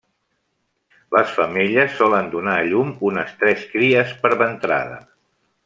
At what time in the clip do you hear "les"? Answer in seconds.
1.15-1.33